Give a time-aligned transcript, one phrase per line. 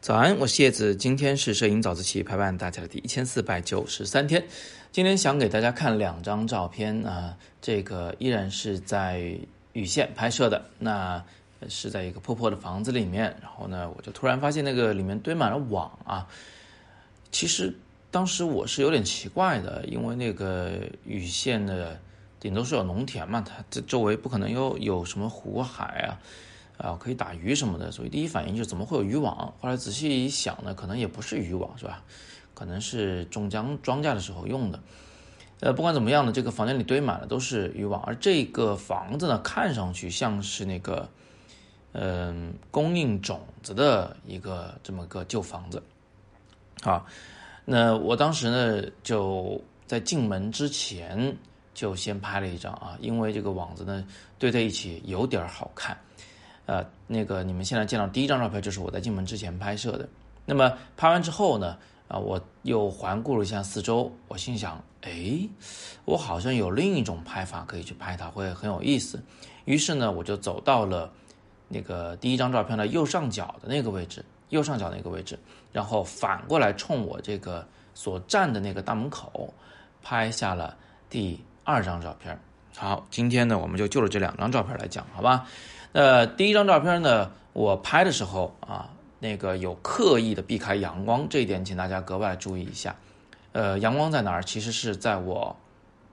[0.00, 0.96] 早安，我是叶子。
[0.96, 4.42] 今天是摄影早自习陪伴大家的第一千四百九十三天。
[4.90, 9.38] 今天想给大家看两张照片啊，这个依然是在
[9.74, 11.22] 雨县拍摄的，那
[11.68, 13.36] 是在一个破破的房子里面。
[13.42, 16.26] 然后呢，我就突然发现那个里面堆满了网啊。
[17.30, 17.76] 其实
[18.10, 22.00] 当时我是有点奇怪的，因为那个雨县的
[22.40, 26.16] 顶多是有农田嘛，它这周围不可能有有什么湖海啊。
[26.80, 29.52] 啊，可以打鱼什么的，所以第一反应就是怎么会有渔网？
[29.60, 32.02] 后来仔细一想呢，可能也不是渔网，是吧？
[32.54, 34.80] 可能是种庄庄稼的时候用的。
[35.60, 41.06] 呃，不管怎么样呢，这个房间里堆满了都是渔网，而这个房子呢，看上去像是那个，
[41.92, 45.82] 嗯，供应种子的一个这么个旧房子。
[46.82, 47.04] 好，
[47.66, 51.36] 那我当时呢，就在进门之前
[51.74, 54.02] 就先拍了一张啊，因为这个网子呢
[54.38, 55.94] 堆在一起有点好看。
[56.66, 60.08] 呃，那个你们现在见到第一张照片就是我在进门之前拍摄的。
[60.46, 61.76] 那么拍完之后呢，
[62.08, 65.48] 啊，我又环顾了一下四周，我心想，哎，
[66.04, 69.22] 我好像有另一种拍法可以去拍它，会很有意思。
[69.64, 71.12] 于是呢，我就走到了
[71.68, 75.38] 那个第一张照片的右上角的那个位置，右上角那个位置，
[75.72, 79.52] 然后反过来冲我这个所站的那个大门口，
[80.02, 80.76] 拍下了
[81.08, 82.36] 第二张照片。
[82.76, 85.46] 好，今天呢，我们就就着这两张照片来讲，好吧？
[85.92, 92.94] 呃，第一张照片呢，我拍的时候啊，那个有刻意的避开阳光，这一点请大家格外注意一下。
[93.52, 94.42] 呃，阳光在哪儿？
[94.42, 95.56] 其实是在我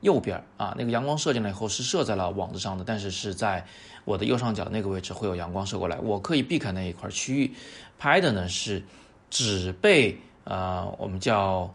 [0.00, 3.64] 右边啊，那个阳光射进来以后是射在了网子上的，但是是在
[4.04, 7.54] 我的右上角那个位置会有阳光射过来，我刻意避开那一块区域
[7.96, 8.82] 拍的呢，是
[9.30, 11.72] 只被呃我们叫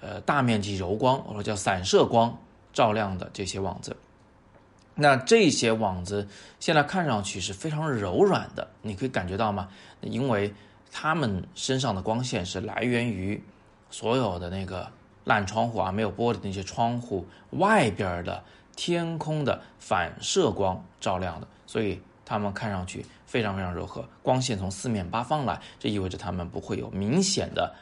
[0.00, 2.36] 呃大面积柔光或者叫散射光
[2.72, 3.96] 照亮的这些网子。
[5.00, 9.68] 那这些网子现在看上去是非常柔软的，你可以感觉到吗？
[10.02, 10.52] 因为
[10.92, 13.42] 它们身上的光线是来源于
[13.90, 14.86] 所有的那个
[15.24, 18.44] 烂窗户啊，没有玻璃那些窗户外边的
[18.76, 24.04] 天空的反射光照亮的，所以它们看上去非常非常柔和。
[24.22, 27.74] 光线从四面八方来，这意味着它们不会有明显的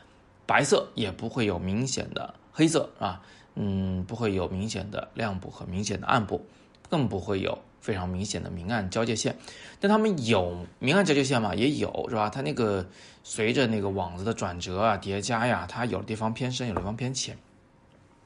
[0.47, 3.21] 白色，也不会有明显的黑色啊，
[3.56, 6.47] 嗯，不会有明显的亮部和明显的暗部。
[6.88, 9.37] 更不会有非常明显的明暗交界线，
[9.81, 11.54] 但他们有明暗交界线吗？
[11.54, 12.28] 也有，是吧？
[12.28, 12.87] 它那个
[13.22, 17.37] 随着那个网子的转折啊、叠加呀，它有的地方偏深，有的地方偏浅，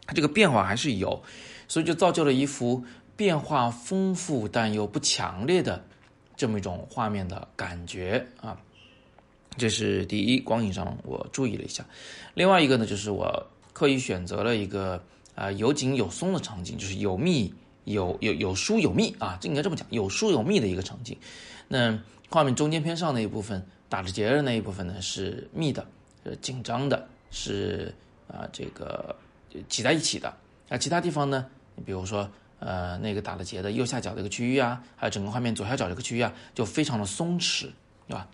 [0.07, 1.23] 它这个变化还是有，
[1.69, 2.85] 所以就造就了一幅
[3.17, 5.85] 变化丰富但又不强烈的
[6.37, 8.57] 这么一种画面的感觉啊。
[9.59, 11.85] 这是第一，光影上我注意了一下。
[12.35, 15.03] 另外一个呢，就是我刻意选择了一个
[15.35, 17.53] 啊有紧有松的场景，就是有密。
[17.85, 21.19] 有有有疏有密啊，这应该这么讲，有疏有密的一个场景。
[21.69, 21.99] 那
[22.31, 25.87] 画面中间偏上那一部分打着结的那一部分呢是密的，
[26.25, 27.93] 是紧张的，是
[28.29, 29.17] 啊这个
[29.69, 30.33] 挤在一起的。
[30.69, 37.69] 那其他地方呢，你比如说呃那个打了结的右下角这个区域啊，还有整个画面左下角这个区域啊，就非常的松弛，
[38.07, 38.29] 对吧？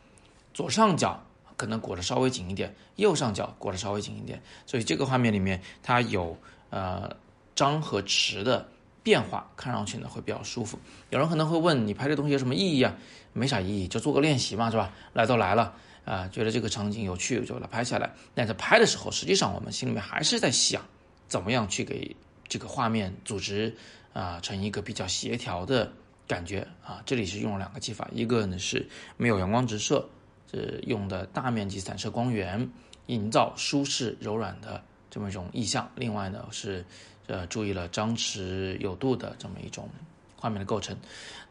[0.53, 1.25] 左上角
[1.56, 6.37] 可能裹得稍微紧一点，右上角裹得稍微紧一点，所以这个画面里面它有
[6.70, 7.16] 呃
[7.54, 8.69] 张和弛的。
[9.08, 10.78] 变化看上去呢会比较舒服。
[11.08, 12.94] 有人可能会问你拍这东西有什么意义啊？
[13.32, 14.92] 没啥意义，就做个练习嘛，是吧？
[15.14, 15.74] 来都来了
[16.04, 18.12] 啊，觉得这个场景有趣就把它拍下来。
[18.34, 20.82] 但在拍的时候，实际上我们心里面还是在想，
[21.26, 22.14] 怎么样去给
[22.48, 23.74] 这个画面组织
[24.12, 25.90] 啊成一个比较协调的
[26.26, 27.00] 感觉啊。
[27.06, 28.86] 这里是用了两个技法，一个呢是
[29.16, 30.06] 没有阳光直射，
[30.50, 32.70] 是用的大面积散射光源，
[33.06, 35.90] 营造舒适柔软的这么一种意象。
[35.96, 36.84] 另外呢是。
[37.28, 39.88] 呃，注意了张弛有度的这么一种
[40.34, 40.96] 画面的构成。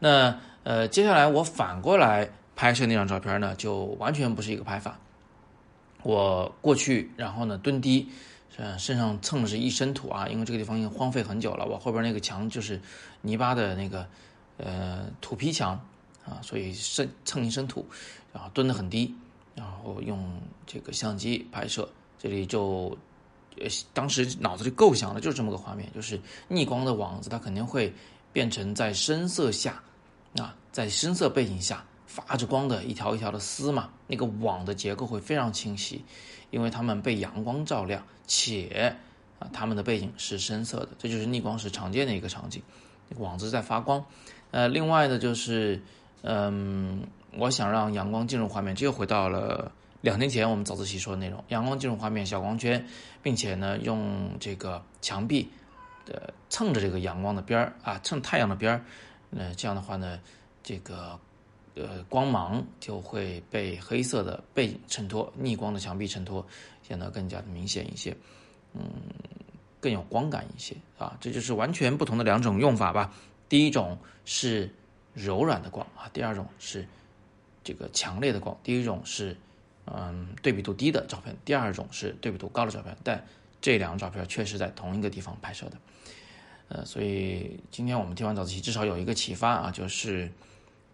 [0.00, 4.98] 那呃，接下来我反过来拍摄那张照片呢，就完全不是一个拍法。
[6.02, 8.08] 我过去，然后呢蹲低，
[8.56, 11.64] 呃，身上蹭的是一身土啊，因为这个地方已经荒废很久了。
[11.64, 12.80] 我后边那个墙就是
[13.22, 14.04] 泥巴的那个
[14.56, 15.80] 呃土坯墙
[16.24, 17.86] 啊，所以身蹭一身土，
[18.32, 19.14] 然后蹲得很低，
[19.54, 21.88] 然后用这个相机拍摄，
[22.18, 22.98] 这里就。
[23.62, 27.92] 呃，当时脑子里构想的就是这么个画面，就是逆光的网子，它肯定会
[28.32, 29.82] 变成在深色下，
[30.36, 36.04] 啊，在深色背景下发着光的一条一条的丝嘛，那个网的结构会非常清晰，
[36.50, 38.94] 因为它们被阳光照亮，且
[39.38, 42.62] 啊，它们的背景是深色的，这就是逆光时常见的一个场景，
[43.16, 44.04] 网子在发光。
[44.50, 45.82] 呃，另外呢，就是，
[46.22, 47.02] 嗯，
[47.36, 49.70] 我想让阳光进入画面，这又回到了。
[50.00, 52.86] 两天前我们早自习说的内容，阳光进入画面，小光圈，
[53.22, 55.50] 并且呢用这个墙壁
[56.06, 58.84] 的蹭着这个阳光的边儿啊，蹭太阳的边儿，
[59.28, 60.20] 那这样的话呢，
[60.62, 61.18] 这个
[61.74, 66.46] 呃光芒就会被黑色的背衬托，逆光的墙壁衬托，
[66.82, 68.16] 显得更加的明显一些，
[68.74, 68.82] 嗯，
[69.80, 71.16] 更有光感一些啊。
[71.20, 73.12] 这就是完全不同的两种用法吧。
[73.48, 74.72] 第一种是
[75.12, 76.86] 柔软的光啊，第二种是
[77.64, 78.56] 这个强烈的光。
[78.62, 79.36] 第一种是
[79.94, 83.24] 嗯对比度低的照片，第二种是对比度高的照片，但
[83.60, 85.76] 这两张照片确实在同一个地方拍摄的。
[86.68, 90.30] 呃，所以今天我们听完早自习，至少有一个启发啊，就是，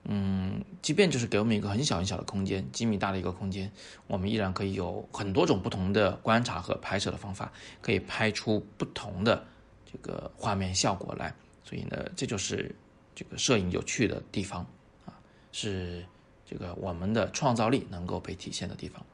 [0.04, 3.72] 嗯，即便就是给我们一个很小很小的空间，几米大的一个空间，
[4.06, 7.52] 我们依然可以有很多种不同的观察和拍摄的方法，
[7.82, 9.44] 可以拍出不同的
[9.90, 11.34] 这个画面效果来。
[11.64, 12.72] 所以呢，这就是
[13.14, 14.64] 这个摄影有趣的地方
[15.06, 15.18] 啊，
[15.50, 16.06] 是
[16.54, 19.04] 这个我们的创造力能够被体现的地方。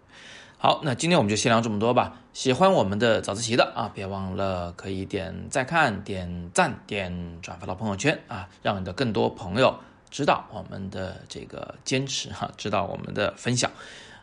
[0.59, 2.21] 好，那今天我们就先聊这么多吧。
[2.35, 9.75] 喜欢我们的早自习的啊，别忘了可以点再看、点赞、点转发到朋友圈啊，让你的更多朋友
[10.11, 13.71] 知道我们的这个坚持哈，知道我们的分享。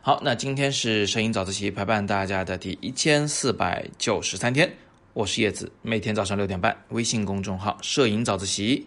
[0.00, 4.72] 好，那今天是摄影早自习陪伴大家的第一千四百九十三天，
[5.14, 8.86] 我是叶子，每天早上六点半，微信公众号“摄影早自习”，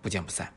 [0.00, 0.50] 不见不散。